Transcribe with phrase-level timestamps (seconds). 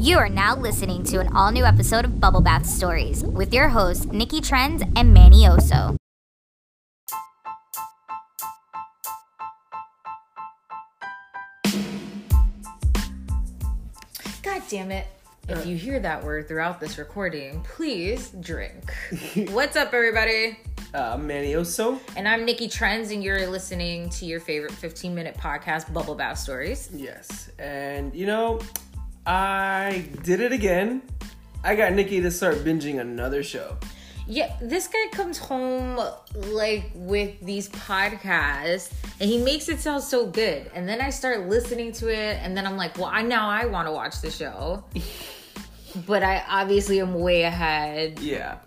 [0.00, 3.66] You are now listening to an all new episode of Bubble Bath Stories with your
[3.66, 5.96] hosts, Nikki Trends and Manny Oso.
[14.40, 15.08] God damn it.
[15.48, 18.94] If you hear that word throughout this recording, please drink.
[19.48, 20.60] What's up, everybody?
[20.94, 21.98] Uh, Manny Oso.
[22.16, 26.38] And I'm Nikki Trends, and you're listening to your favorite 15 minute podcast, Bubble Bath
[26.38, 26.88] Stories.
[26.94, 27.50] Yes.
[27.58, 28.60] And, you know,
[29.28, 31.02] I did it again.
[31.62, 33.76] I got Nikki to start binging another show.
[34.26, 36.00] Yeah, this guy comes home
[36.34, 40.70] like with these podcasts and he makes it sound so good.
[40.74, 43.66] And then I start listening to it and then I'm like, well, I now I
[43.66, 44.82] want to watch the show.
[46.06, 48.20] but I obviously am way ahead.
[48.20, 48.60] Yeah.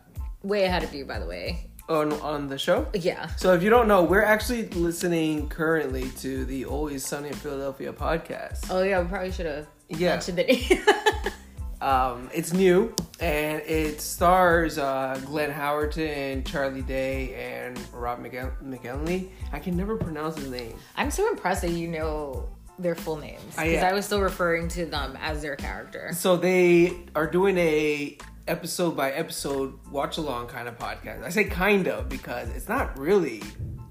[0.44, 1.72] Way ahead of you, by the way.
[1.90, 2.86] On, on the show?
[2.94, 3.34] Yeah.
[3.36, 7.91] So if you don't know, we're actually listening currently to the Always Sunny in Philadelphia
[7.94, 8.68] podcast.
[8.70, 9.66] Oh yeah, we probably should have
[9.98, 10.12] Yeah.
[10.12, 10.84] mentioned the name.
[11.82, 19.29] Um, it's new and it stars uh, Glenn Howerton, Charlie Day, and Rob McGill- McGinley.
[19.51, 20.77] I can never pronounce his name.
[20.96, 23.90] I'm so impressed that you know their full names I because am.
[23.90, 26.12] I was still referring to them as their character.
[26.13, 28.16] So they are doing a
[28.48, 31.23] episode by episode watch along kind of podcast.
[31.23, 33.41] I say kind of because it's not really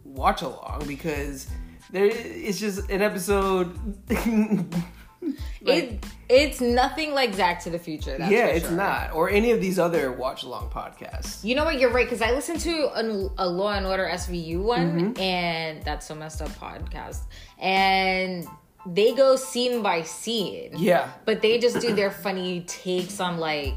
[0.04, 1.48] watch along because
[1.90, 3.76] there it's just an episode.
[5.62, 8.16] like- it it's nothing like Zack to the Future.
[8.16, 11.42] That's yeah, for it's not or any of these other watch along podcasts.
[11.44, 11.78] You know what?
[11.80, 15.20] You're right because I listened to a, a Law and Order SVU one, Mm-hmm.
[15.20, 17.22] and that's so messed up podcast,
[17.58, 18.46] and
[18.86, 20.70] they go scene by scene.
[20.76, 23.74] Yeah, but they just do their funny takes on like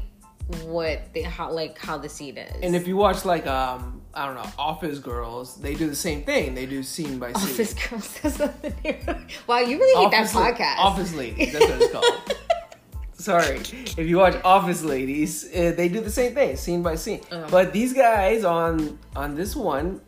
[0.64, 2.62] what they how like how the scene is.
[2.62, 6.22] and if you watch like um I don't know Office Girls, they do the same
[6.22, 6.54] thing.
[6.54, 7.50] They do scene by scene.
[7.50, 9.26] Office Girls, that's not the name.
[9.46, 10.78] Wow, you really hate that podcast.
[10.78, 12.34] Office Ladies, that's what it's called.
[13.14, 17.22] Sorry, if you watch Office Ladies, uh, they do the same thing, scene by scene.
[17.30, 17.46] Uh-huh.
[17.50, 20.00] But these guys on on this one,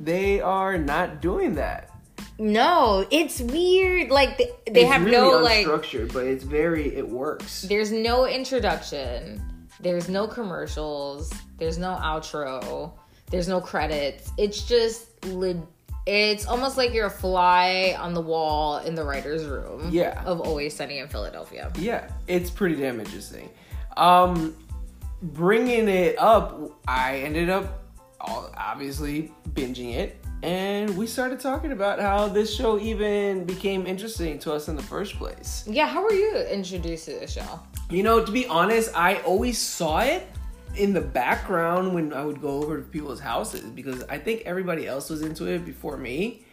[0.00, 1.90] they are not doing that.
[2.38, 4.10] No, it's weird.
[4.10, 5.66] Like they, they have really no like.
[5.66, 7.62] unstructured, but it's very it works.
[7.62, 9.51] There's no introduction.
[9.82, 11.32] There's no commercials.
[11.58, 12.92] There's no outro.
[13.30, 14.30] There's no credits.
[14.38, 15.56] It's just lit.
[16.06, 19.88] It's almost like you're a fly on the wall in the writers' room.
[19.90, 20.22] Yeah.
[20.24, 21.72] Of Always Sunny in Philadelphia.
[21.78, 23.50] Yeah, it's pretty damn interesting.
[23.96, 24.56] Um,
[25.20, 27.82] bringing it up, I ended up
[28.20, 34.52] obviously binging it, and we started talking about how this show even became interesting to
[34.52, 35.64] us in the first place.
[35.68, 35.86] Yeah.
[35.86, 37.60] How were you introduced to the show?
[37.92, 40.26] You know, to be honest, I always saw it
[40.76, 44.86] in the background when I would go over to people's houses because I think everybody
[44.86, 46.46] else was into it before me.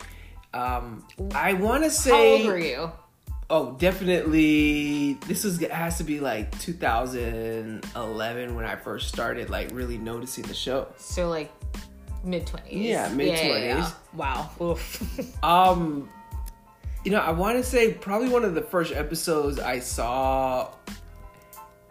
[0.54, 2.92] Um, I want to say, How old were you?
[3.50, 5.14] oh, definitely.
[5.28, 10.54] This is has to be like 2011 when I first started like really noticing the
[10.54, 10.88] show.
[10.98, 11.54] So like
[12.22, 12.86] mid twenties.
[12.86, 13.94] Yeah, mid-twenties.
[14.14, 14.50] Wow.
[14.62, 15.02] Oof.
[15.44, 16.10] Um,
[17.06, 20.74] you know, I want to say probably one of the first episodes I saw.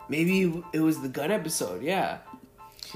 [0.08, 1.82] Maybe it was the gun episode.
[1.82, 2.19] Yeah,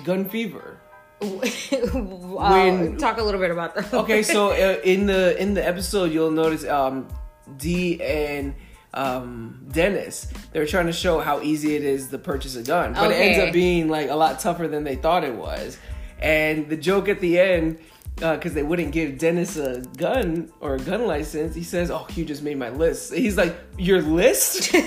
[0.05, 0.79] gun fever.
[1.23, 3.93] When- Talk a little bit about that.
[3.95, 7.09] Okay, so uh, in the in the episode, you'll notice um,
[7.57, 8.55] Dee and
[8.95, 10.33] um, Dennis.
[10.53, 13.39] They're trying to show how easy it is to purchase a gun, but it ends
[13.39, 15.79] up being like a lot tougher than they thought it was.
[16.19, 17.79] And the joke at the end,
[18.17, 22.25] because they wouldn't give Dennis a gun or a gun license, he says, "Oh, you
[22.25, 24.85] just made my list." He's like, "Your list?" and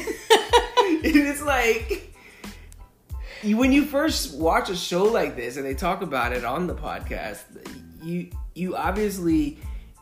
[1.03, 2.13] it's like
[3.45, 6.67] you, when you first watch a show like this and they talk about it on
[6.67, 7.44] the podcast,
[8.01, 9.59] you you obviously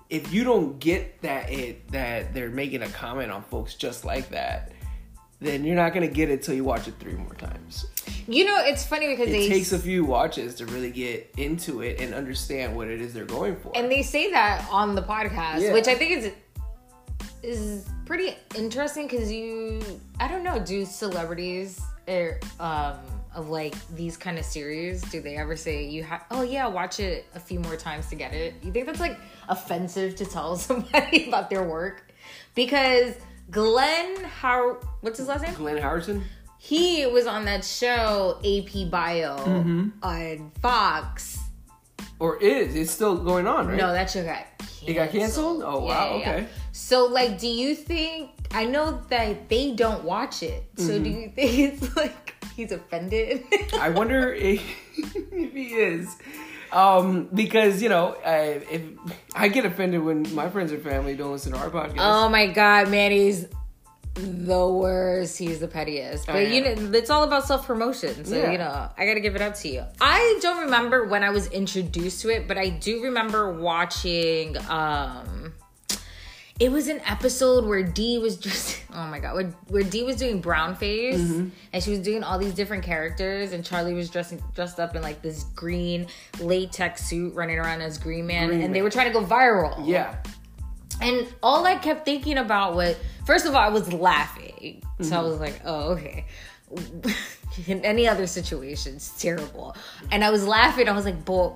[0.10, 4.30] if you don't get that it that they're making a comment on folks just like
[4.30, 4.72] that,
[5.40, 7.86] then you're not gonna get it till you watch it three more times.
[8.28, 11.82] You know, it's funny because It they takes a few watches to really get into
[11.82, 13.72] it and understand what it is they're going for.
[13.76, 15.74] and they say that on the podcast, Yeah.
[15.74, 16.32] which I think is
[17.42, 19.82] is pretty interesting because you
[20.20, 22.96] I don't know, do celebrities er, um
[23.36, 27.00] of like these kind of series do they ever say you have oh yeah watch
[27.00, 29.18] it a few more times to get it you think that's like
[29.50, 32.12] offensive to tell somebody about their work
[32.56, 33.16] because
[33.52, 36.24] glenn how what's his last name Glenn Howerton.
[36.60, 39.90] he was on that show ap bio Mm-hmm.
[40.02, 41.40] on fox
[42.20, 43.78] Or is it's still going on, right?
[43.78, 44.46] no that show got
[44.86, 45.64] it got canceled?
[45.66, 46.46] Oh wow, okay.
[46.74, 48.32] So, like, do you think?
[48.52, 50.66] I know that they don't watch it.
[50.76, 53.44] So, do you think it's like he's offended?
[53.80, 54.62] I wonder if,
[54.98, 56.16] if he is.
[56.72, 58.82] Um, because you know, I, if
[59.36, 61.98] I get offended when my friends or family don't listen to our podcast.
[62.00, 63.46] oh my God, Manny's
[64.16, 65.38] the worst.
[65.38, 66.28] He's the pettiest.
[66.28, 68.26] But I you know, it's all about self promotion.
[68.26, 68.52] So Yeah.
[68.52, 69.84] you know, I gotta give it up to you.
[70.02, 74.58] I don't remember when I was introduced to it, but I do remember watching.
[74.70, 75.33] um
[76.60, 80.16] it was an episode where Dee was just oh my god, where, where Dee was
[80.18, 81.50] doing brown face Mm-hmm.
[81.74, 85.02] and she was doing all these different characters and Charlie was dressing dressed up in
[85.02, 86.08] like this green
[86.40, 89.82] latex suit running around as Green Man Green and they were trying to go viral.
[89.88, 90.16] Yeah.
[91.02, 92.96] And all I kept thinking about was,
[93.26, 94.84] first of all, I was laughing.
[95.02, 95.30] So I Mm-hmm.
[95.30, 96.26] was like, oh, okay.
[97.68, 99.76] In any other situation, it's terrible.
[100.12, 100.88] And I was laughing.
[100.88, 101.54] I was like, but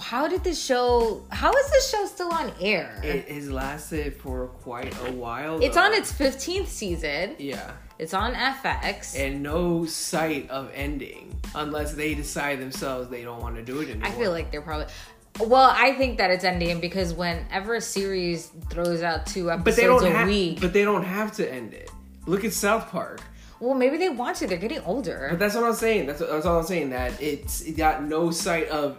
[0.00, 3.00] how did this show, how is this show still on air?
[3.02, 5.62] It has lasted for quite a while.
[5.62, 7.36] it's on its 15th season.
[7.38, 7.72] Yeah.
[7.98, 9.18] It's on FX.
[9.18, 13.88] And no sight of ending unless they decide themselves they don't want to do it
[13.90, 14.08] anymore.
[14.08, 14.86] I feel like they're probably.
[15.40, 19.76] Well, I think that it's ending because whenever a series throws out two episodes but
[19.76, 20.28] they don't a have.
[20.28, 21.90] week, But they don't have to end it.
[22.26, 23.20] Look at South Park.
[23.60, 24.46] well, maybe they want to.
[24.46, 25.28] They're getting older.
[25.30, 26.06] But that's what I'm saying.
[26.06, 26.90] That's, that's all I'm saying.
[26.90, 28.98] That it's it got no sight of.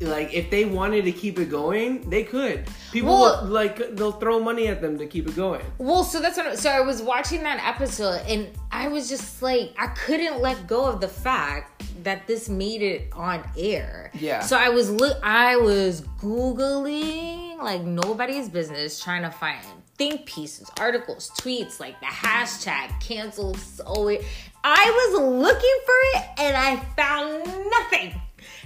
[0.00, 2.66] Like if they wanted to keep it going, they could.
[2.90, 5.62] People Well- will, like they'll throw money at them to keep it going.
[5.78, 6.58] Well, so that's what.
[6.58, 10.86] So I was watching that episode, and I was just like, I couldn't let go
[10.86, 14.10] of the fact that this made it on air.
[14.14, 14.40] Yeah.
[14.40, 19.60] So I was look, I was googling like nobody's business, trying to find
[19.98, 24.24] think pieces, articles, tweets, like the hashtag cancel so it.
[24.64, 28.20] I was looking for it, and I found nothing.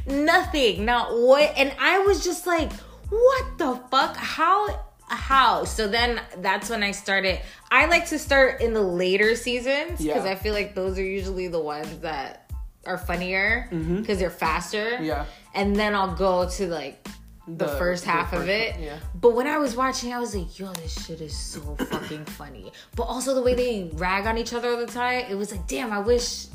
[0.07, 0.85] Nothing.
[0.85, 1.53] Not what.
[1.57, 2.73] And I was just like,
[3.11, 4.17] what the fuck?
[4.17, 4.81] How?
[5.07, 7.39] how so then that's when i started
[7.71, 10.31] i like to start in the later seasons because Yeah.
[10.31, 12.51] i feel like those are usually the ones that
[12.87, 15.05] are funnier because they're faster Mm-hmm.
[15.05, 15.27] Yeah.
[15.55, 17.07] and then i'll go to like
[17.47, 18.97] the, The- first the half of it yeah.
[19.15, 21.61] but when i was watching i was like yo this shit is so
[21.91, 25.35] fucking funny but also the way they rag on each other all the time it
[25.37, 26.47] was like damn i wish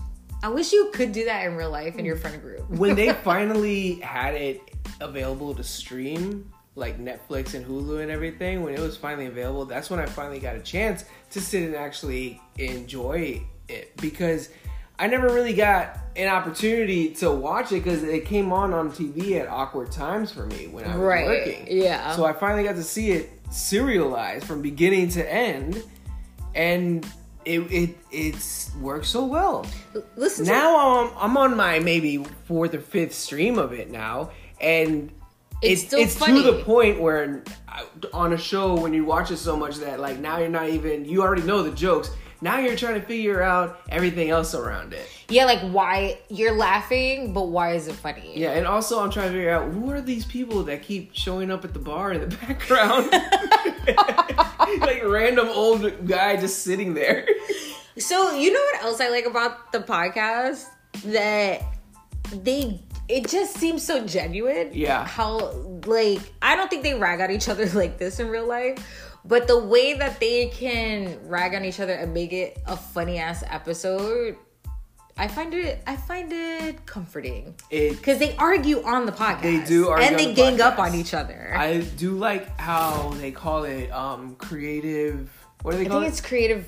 [0.44, 3.12] i wish you could do that in real life in your friend group when they
[3.24, 4.62] finally had it
[5.02, 9.90] available to stream, like Netflix and Hulu and everything, when it was finally available, that's
[9.90, 14.50] when I finally got a chance to sit and actually enjoy it because
[14.98, 19.40] I never really got an opportunity to watch it because it came on on TV
[19.40, 21.68] at awkward times for me when I was Right, working.
[21.70, 22.16] yeah.
[22.16, 25.82] So I finally got to see it serialized from beginning to end,
[26.56, 27.06] and
[27.50, 29.66] it it it's worked so well.
[30.16, 34.30] Listen to now I'm, I'm on my maybe fourth or fifth stream of it now
[34.62, 35.12] and
[35.62, 39.32] It's it's still it's to the point where uh, on a show when you watch
[39.32, 42.12] it so much that like now you're not even you already know the jokes.
[42.42, 45.10] Now you're trying to figure out everything else around it.
[45.28, 48.32] Yeah like why you're laughing but why is it funny?
[48.36, 51.50] Yeah and also i'm trying to figure out who are these people that keep showing
[51.52, 53.10] up at the bar in the background
[54.80, 57.28] like random old guy just sitting there
[58.00, 60.66] So you know what else I like about the podcast?
[61.06, 61.62] That
[62.32, 62.80] they
[63.10, 64.70] it just seems so genuine.
[64.74, 65.06] Yeah.
[65.06, 65.52] How
[65.86, 68.78] like I don't think they rag on each other like this in real life.
[69.26, 73.18] But the way that they can rag on each other and make it a funny
[73.18, 74.38] ass episode,
[75.20, 77.54] I find it I find it comforting.
[77.70, 79.42] Because they argue on the podcast.
[79.42, 81.54] They do argue And they the gang up on each other.
[81.56, 85.30] I do like how they call it um creative.
[85.62, 86.14] What do they I call think it?
[86.14, 86.66] it's creative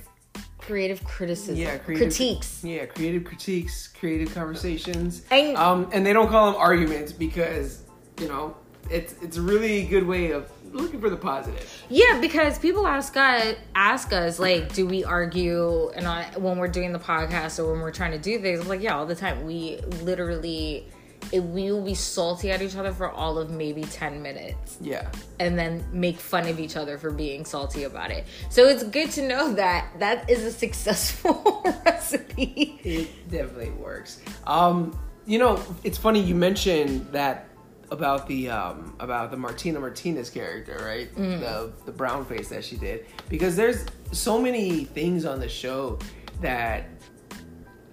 [0.57, 1.55] creative criticism.
[1.55, 2.63] yeah, creative critiques.
[2.63, 5.23] Yeah, creative critiques, creative conversations.
[5.31, 7.81] And- um, and they don't call them arguments because
[8.19, 8.55] you know
[8.89, 11.83] it's it's a really good way of looking for the positive.
[11.89, 16.07] Yeah, because people ask us, ask us like, do we argue and
[16.43, 18.59] when we're doing the podcast or when we're trying to do things?
[18.61, 19.45] I'm like, yeah, all the time.
[19.45, 20.87] We literally,
[21.31, 25.09] it, we will be salty at each other for all of maybe ten minutes, Yeah,
[25.39, 28.25] and then make fun of each other for being salty about it.
[28.49, 32.79] So it's good to know that that is a successful recipe.
[32.83, 34.21] it definitely works.
[34.47, 37.47] Um, you know, it's funny you mentioned that
[37.91, 41.13] about the um about the Martina Martinez character, right?
[41.15, 43.05] The the brown face that she did.
[43.29, 45.99] Because there's so many things on the show
[46.41, 46.85] that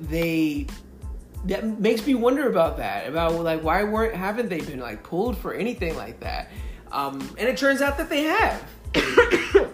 [0.00, 0.66] they
[1.44, 3.06] that makes me wonder about that.
[3.08, 6.50] About like why weren't haven't they been like pulled for anything like that?
[6.92, 8.64] Um and it turns out that they have.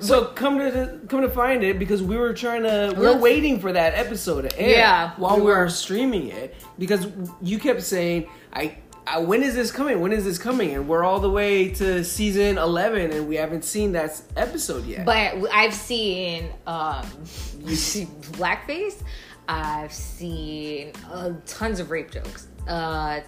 [0.01, 3.59] So come to come to find it because we were trying to we we're waiting
[3.59, 5.71] for that episode to air Yeah, while we we were were.
[5.71, 6.55] streaming it.
[6.79, 7.07] Because
[7.41, 11.05] you kept saying I, I when is this coming when is this coming and we're
[11.05, 15.75] all the way to season 11 and we haven't seen that episode yet But I've
[15.75, 17.05] seen um,
[18.39, 19.03] blackface.
[19.49, 22.49] I've seen uh, tons of rape jokes.
[22.67, 23.21] Uh,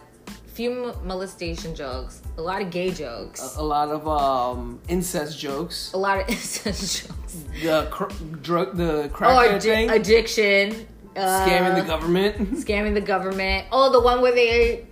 [0.46, 5.92] few molestation jokes, a lot of gay jokes, A lot of um, incest jokes.
[5.92, 7.34] a lot of incest jokes.
[7.62, 9.90] The cr- drug, the Oh, crackhead addi- thing.
[9.90, 10.86] addiction.
[11.14, 12.52] Uh, scamming the government.
[12.64, 13.66] scamming the government.
[13.70, 14.86] Oh, the one where they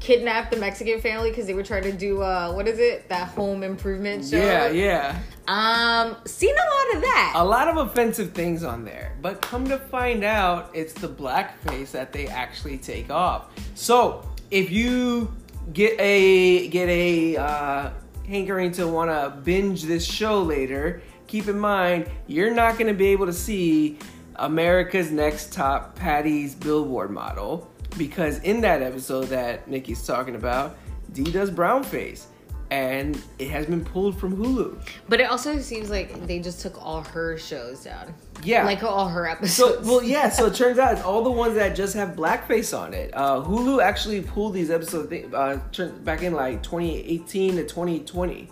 [0.00, 3.08] kidnapped the Mexican family because they were trying to do uh what is it?
[3.08, 4.36] That home improvement show.
[4.36, 5.18] yeah, yeah.
[5.48, 7.32] Um, seen a lot of that.
[7.36, 9.16] A lot of offensive things on there.
[9.22, 13.48] But come to find out, it's the blackface that they actually take off.
[13.74, 15.32] So if you
[15.72, 17.90] get a get a uh,
[18.26, 22.94] hankering to want to binge this show later, keep in mind you're not going to
[22.94, 23.98] be able to see
[24.36, 30.76] America's Next Top Paddy's Billboard model because in that episode that Nikki's talking about,
[31.12, 32.24] Dee does brownface.
[32.68, 34.76] And it has been pulled from Hulu.
[35.08, 38.12] but it also seems like they just took all her shows down.
[38.42, 38.64] Yeah.
[38.64, 39.86] Like all her So episodes.
[39.86, 40.28] well, yeah.
[40.30, 43.12] So it turns out it's all the ones that just have blackface on it.
[43.14, 45.60] Uh, Hulu actually pulled these episodes uh,
[46.02, 48.48] back in like 2018 to 2020.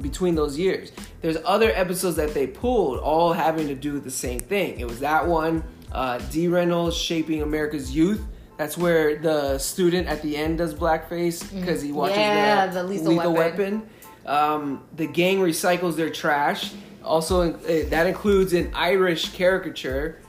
[0.00, 0.90] Between those years,
[1.22, 4.80] there's other episodes that they pulled, all having to do with the same thing.
[4.80, 5.62] It was that one,
[5.92, 8.20] uh, Dee Reynolds shaping America's youth.
[8.56, 12.84] That's where the student at the end does blackface because he watches Yeah, the, the
[12.84, 13.88] Lethal Weapon.
[14.26, 16.72] Um, the gang recycles their trash.
[17.02, 20.20] Also, that includes an Irish caricature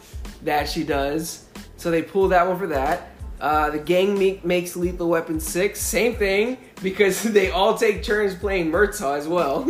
[0.43, 1.45] that she does.
[1.77, 3.09] So they pull that one for that.
[3.39, 5.79] Uh, the gang me- makes Lethal Weapon 6.
[5.79, 9.69] Same thing because they all take turns playing Murtaugh as well.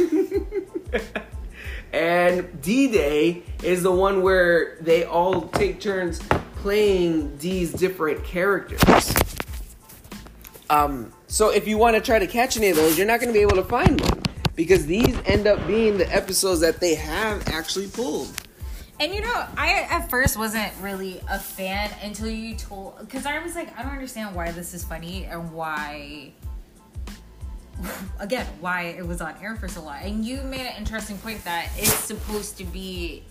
[1.93, 6.19] and Dee Day is the one where they all take turns
[6.65, 9.13] playing these different characters.
[10.71, 13.31] Um, so if you want to try to catch any of those, you're not going
[13.31, 14.23] to be able to find one
[14.55, 18.31] because these end up being the episodes that they have actually pulled.
[18.99, 23.37] And you know, I at first wasn't really a fan until you told, because I
[23.43, 26.31] was like, I don't understand why this is funny and why,
[28.19, 29.99] again, why it was on air for so long.
[30.01, 33.23] And you made an interesting point that it's supposed to be,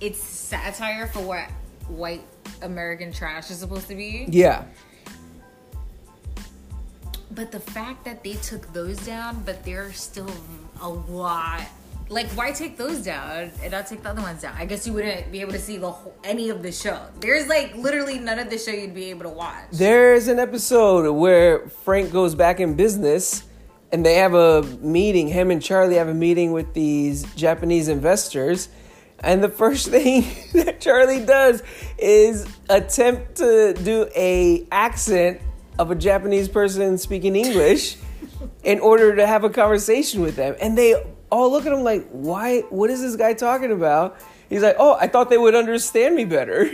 [0.00, 1.48] it's satire for what
[1.90, 2.24] white
[2.62, 4.26] American trash is supposed to be.
[4.28, 4.64] Yeah.
[7.32, 10.30] But the fact that they took those down, but there's still
[10.80, 11.62] a lot.
[12.08, 14.56] Like, why take those down and not take the other ones down?
[14.58, 17.06] I guess you wouldn't be able to see the whole, any of the show.
[17.20, 19.66] There's like literally none of the show you'd be able to watch.
[19.70, 23.44] There's an episode where Frank goes back in business
[23.92, 25.28] and they have a meeting.
[25.28, 28.68] Him and Charlie have a meeting with these Japanese investors.
[29.22, 31.62] And the first thing that Charlie does
[31.98, 35.40] is attempt to do a accent
[35.78, 37.96] of a Japanese person speaking English
[38.62, 40.54] in order to have a conversation with them.
[40.60, 40.94] And they
[41.30, 42.60] all look at him like, "Why?
[42.70, 46.24] What is this guy talking about?" He's like, "Oh, I thought they would understand me
[46.24, 46.70] better."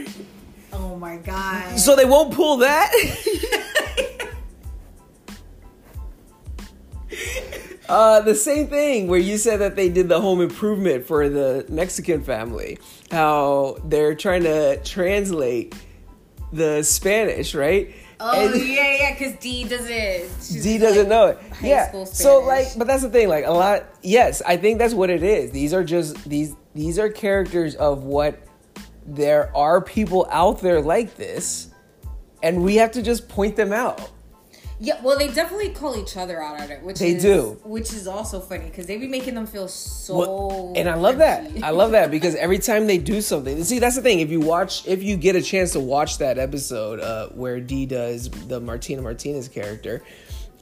[0.73, 1.79] oh my god.
[1.79, 2.91] So they won't pull that?
[7.89, 11.65] uh, the same thing where you said that they did the home improvement for the
[11.69, 12.79] Mexican family.
[13.11, 15.75] How they're trying to translate
[16.53, 17.95] the Spanish, right?
[18.19, 20.63] Oh And- yeah, yeah, because Dee doesn't.
[20.63, 21.39] Dee like doesn't know it.
[21.53, 22.05] high Yeah.
[22.05, 23.29] So like, but that's the thing.
[23.29, 23.85] Like a lot.
[24.03, 25.51] Yes, I think that's what it is.
[25.51, 26.55] These are just these.
[26.75, 28.39] These are characters of what
[29.07, 31.71] there are people out there like this,
[32.43, 34.11] and we have to just point them out.
[34.79, 37.59] Yeah, well, they definitely call each other out on it, which They is, do.
[37.65, 40.19] which is also funny because they be making them feel so.
[40.19, 41.51] Well, and I love that.
[41.63, 44.21] I love that because every time they do something, see, that's the thing.
[44.21, 47.87] If you watch, if you get a chance to watch that episode uh, where Dee
[47.87, 50.03] does the Martina Martinez character,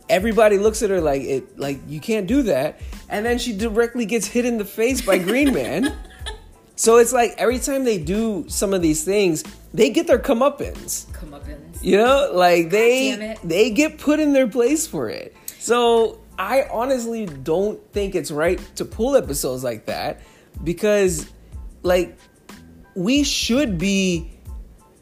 [0.09, 4.07] everybody looks at her like it, like you can't do that, and then she directly
[4.07, 5.93] gets hit in the face by Green Man.
[6.77, 9.43] so it's like every time they do some of these things,
[9.73, 11.07] they get their comeuppance.
[11.07, 11.64] comeuppance.
[11.85, 15.37] You know, like they they get put in their place for it.
[15.59, 20.23] So I honestly don't think it's right to pull episodes like that
[20.63, 21.31] because
[21.83, 22.17] like
[22.95, 24.31] we should be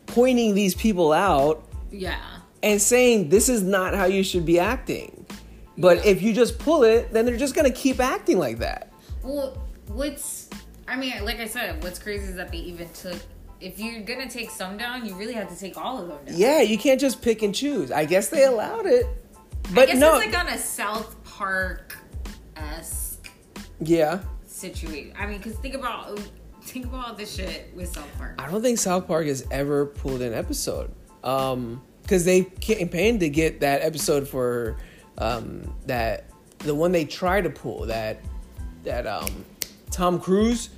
[0.07, 2.19] pointing these people out Yeah.
[2.65, 5.25] and saying this is not how you should be acting.
[5.79, 8.93] But if you just pull it, then they're just gonna keep acting like that.
[9.23, 10.51] Well, what's
[10.89, 13.17] I mean, like I said, what's crazy is that they even took.
[13.63, 16.35] If you're gonna take some down, you really have to take all of them down.
[16.37, 17.93] Yeah, you can't just pick and choose.
[17.93, 19.07] I guess they allowed it.
[19.67, 21.97] I But guess no, it's like on a South Park
[22.57, 23.31] esque
[23.81, 24.21] yeah.
[24.47, 25.15] situation.
[25.17, 26.19] I mean, because think about
[26.63, 28.35] think about all this shit with South Park.
[28.39, 30.93] I don't think South Park has ever pulled an episode.
[31.23, 34.77] Um, because they campaigned to get that episode for
[35.19, 36.25] um that
[36.59, 38.21] the one they tried to pull that
[38.83, 39.45] that um
[39.91, 40.71] Tom Cruise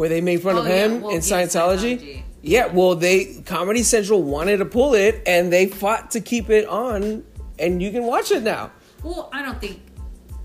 [0.00, 1.98] where they made fun Oh, of yeah, him well, in Scientology.
[2.00, 2.22] Scientology.
[2.42, 6.66] Yeah, well they Comedy Central wanted to pull it and they fought to keep it
[6.66, 7.22] on
[7.58, 8.70] and you can watch it now.
[9.02, 9.80] Well, I don't think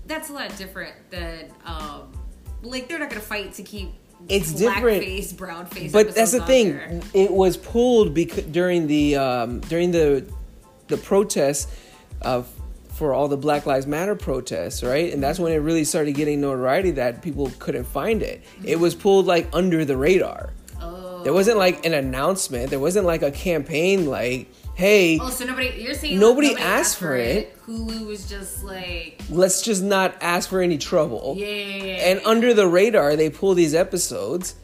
[0.06, 2.12] that's a lot different than um
[2.62, 3.94] like they're not gonna fight to keep
[4.28, 5.04] It's black different.
[5.04, 5.90] face, brown face.
[5.92, 6.72] But that's the thing.
[6.72, 7.00] there.
[7.14, 10.24] It was pulled because during the um, during the
[10.88, 11.66] the protests
[12.22, 12.48] of
[12.96, 15.12] for all the Black Lives Matter protests, right?
[15.12, 18.42] And that's when it really started getting notoriety that people couldn't find it.
[18.64, 20.50] It was pulled like under the radar.
[20.80, 21.22] Oh.
[21.22, 22.70] There wasn't like an announcement.
[22.70, 26.96] There wasn't like a campaign like, "Hey, Oh, so nobody you're saying Nobody nobody asked
[26.98, 27.54] for it.
[27.66, 32.20] Hulu was just like let's just not ask for any trouble." yeah, yeah, yeah, and
[32.20, 32.28] yeah.
[32.28, 34.54] under the radar they pull these episodes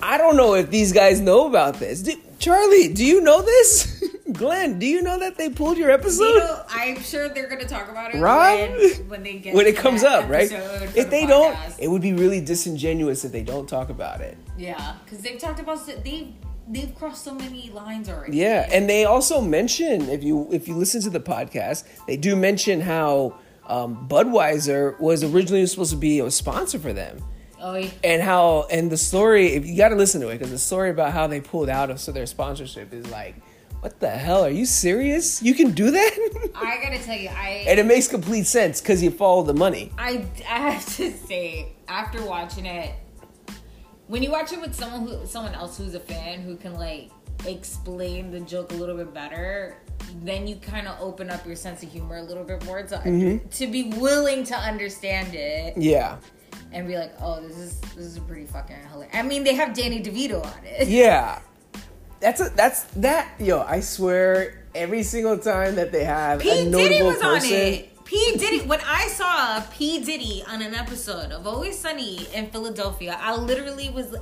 [0.00, 4.04] i don't know if these guys know about this do, charlie do you know this
[4.32, 7.64] glenn do you know that they pulled your episode You know, I'm sure they're gonna
[7.66, 8.58] talk about it Rob?
[8.58, 11.88] when, when they get when it to comes up right if the they don't it
[11.88, 15.84] would be really disingenuous if they don't talk about it yeah, because they've talked about
[15.86, 16.34] they
[16.68, 18.36] they've crossed so many lines already.
[18.36, 22.36] yeah and they also mention if you if you listen to the podcast they do
[22.36, 23.34] mention how
[23.66, 27.22] um, budweiser was originally supposed to be a sponsor for them
[27.60, 27.90] Oh, yeah.
[28.04, 30.90] and how and the story if you got to listen to it because the story
[30.90, 33.34] about how they pulled out of so their sponsorship is like
[33.80, 34.44] what the hell?
[34.44, 35.42] Are you serious?
[35.42, 36.50] You can do that?
[36.54, 39.92] I gotta tell you, I and it makes complete sense because you follow the money.
[39.98, 42.94] I, I have to say, after watching it,
[44.08, 47.10] when you watch it with someone who someone else who's a fan who can like
[47.46, 49.76] explain the joke a little bit better,
[50.22, 52.96] then you kind of open up your sense of humor a little bit more to
[52.96, 53.48] Mm-hmm.
[53.48, 55.76] to be willing to understand it.
[55.76, 56.16] Yeah.
[56.72, 59.14] And be like, oh, this is this is pretty fucking hilarious.
[59.14, 60.88] I mean, they have Danny DeVito on it.
[60.88, 61.40] yeah
[62.20, 66.70] that's a that's that yo i swear every single time that they have P a
[66.70, 67.84] Diddy was on person it.
[68.04, 68.60] P Diddy.
[68.66, 73.90] When I saw P Diddy on an episode of Always Sunny in Philadelphia, I literally
[73.90, 74.16] was.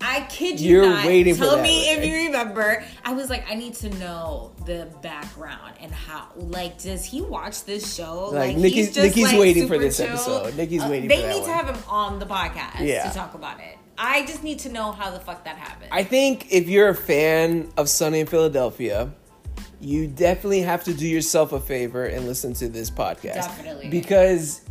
[0.00, 1.06] I kid you You're not.
[1.06, 2.82] waiting for Tell that, me if you remember.
[3.04, 6.26] I was like, I need to know the background and how.
[6.34, 8.30] Like, does he watch this show?
[8.32, 10.06] Like, he's Nikki's- just, Nikki's like, waiting for this chill?
[10.08, 10.56] episode.
[10.56, 13.08] Nikki's uh, waiting They need to have him on the podcast Yeah.
[13.08, 13.78] to talk about it.
[13.98, 15.90] I just need to know how the fuck that happened.
[15.92, 19.12] I think if you're a fan of Sunny in Philadelphia,
[19.80, 23.34] you definitely have to do yourself a favor and listen to this podcast.
[23.34, 23.88] Definitely.
[23.90, 24.62] Because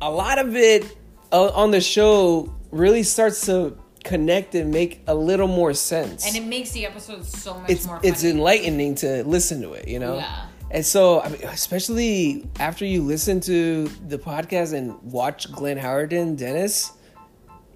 [0.00, 0.96] a lot of it
[1.32, 6.26] uh, on the show really starts to connect and make a little more sense.
[6.26, 7.96] and it makes the episode so much it's more.
[7.96, 8.08] Funny.
[8.08, 10.16] it's enlightening to listen to it, you know?
[10.16, 10.46] Yeah.
[10.70, 16.36] And so, I mean, especially after you listen to the podcast and watch Glenn Howerton,
[16.36, 16.92] Dennis,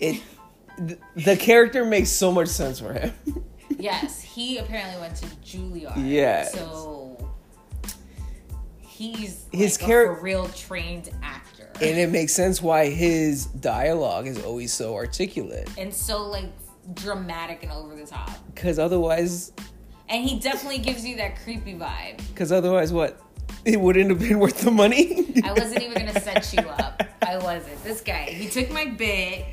[0.01, 0.21] it
[0.79, 3.12] th- the character makes so much sense for him.
[3.79, 5.93] Yes, he apparently went to Juilliard.
[6.11, 6.55] Yes.
[6.55, 7.19] So
[8.81, 11.69] he's His like a for real trained actor.
[11.75, 16.51] and it makes sense why his dialogue is always so articulate and so like
[16.95, 18.31] dramatic and over the top.
[18.55, 19.53] because otherwise
[20.09, 22.19] And he definitely gives you that creepy vibe.
[22.29, 23.21] because otherwise what
[23.65, 27.03] it wouldn't have been worth the money I wasn't even gonna set you up.
[27.21, 27.83] I wasn't.
[27.85, 29.45] This guy, he took my bit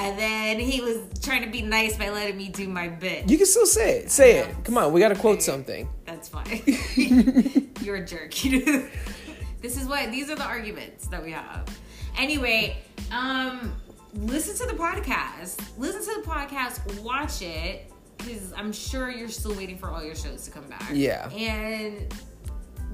[0.00, 3.28] and then he was trying to be nice by letting me do my bit.
[3.28, 6.62] you can still say it say it come on we gotta quote something That's fine.
[7.82, 8.32] You're a jerk.
[8.34, 11.68] this is what these are the arguments that we have.
[12.16, 12.78] Anyway,
[13.12, 13.74] um,
[14.14, 15.60] listen to the podcast.
[15.78, 17.00] Listen to the podcast.
[17.02, 20.90] Watch it because I'm sure you're still waiting for all your shows to come back.
[20.92, 21.28] Yeah.
[21.30, 22.12] and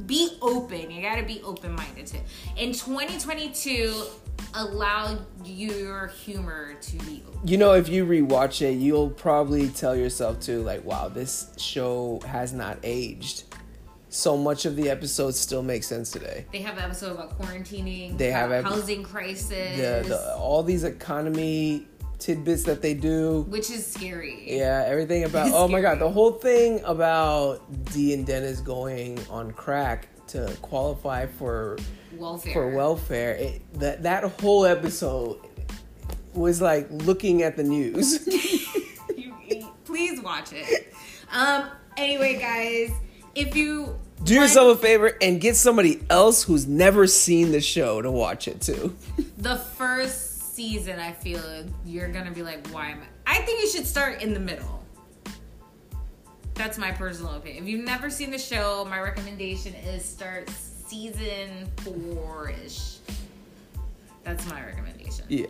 [0.07, 0.91] be open.
[0.91, 2.19] You got to be open minded to.
[2.57, 4.03] In 2022,
[4.55, 7.41] allow your humor to be open.
[7.49, 12.21] you know if you rewatch it you'll probably tell yourself too like wow this show
[12.27, 13.45] has not aged
[14.09, 18.17] so much of the episodes still make sense today They have an episode about quarantining.
[18.17, 19.49] They have epi- housing crisis.
[19.77, 21.87] the, the all these economy
[22.25, 24.45] tidbits that they do which is scary.
[24.47, 27.61] Yeah, everything about oh my god, the whole thing about
[27.93, 31.77] Dee and Dennis going on crack to qualify for
[32.17, 32.53] Welfare.
[32.55, 33.33] for welfare.
[33.35, 35.39] It, that that whole episode
[36.33, 38.27] was like looking at the news.
[39.17, 40.93] You- you- please watch it.
[41.33, 41.69] Um.
[41.97, 42.91] Anyway, guys,
[43.35, 48.01] if you Do yourself a favor and get somebody else who's never seen the show
[48.03, 48.97] to watch it too.
[49.39, 51.43] the first season, I feel
[51.85, 53.39] you're gonna be like, why am I?
[53.39, 54.83] I think you should start in the middle.
[56.55, 57.65] That's my personal opinion.
[57.65, 62.99] If you've never seen the show, my recommendation is start season four ish.
[64.23, 65.25] That's my recommendation.
[65.29, 65.47] Yeah.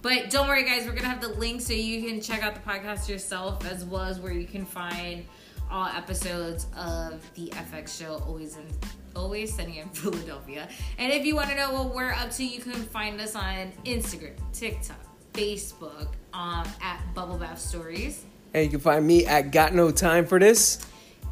[0.00, 0.86] But don't worry, guys.
[0.86, 4.02] We're gonna have the link so you can check out the podcast yourself, as well
[4.02, 5.24] as where you can find
[5.70, 8.22] all episodes of the FX show.
[8.26, 8.66] Always in,
[9.14, 10.68] always sunny in Philadelphia.
[10.98, 13.72] And if you want to know what we're up to, you can find us on
[13.84, 14.98] Instagram, TikTok,
[15.32, 18.24] Facebook, um, at Bubble Bath Stories.
[18.52, 20.78] And you can find me at Got No Time for This.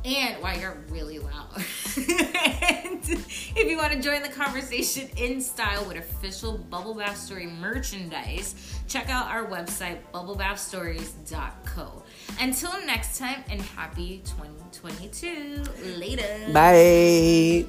[0.04, 1.54] And wow, you're really loud.
[1.96, 7.46] and if you want to join the conversation in style with official Bubble Bath Story
[7.46, 12.02] merchandise, check out our website, bubblebathstories.co.
[12.40, 15.62] Until next time, and happy 2022.
[15.98, 16.52] Later.
[16.52, 17.66] Bye.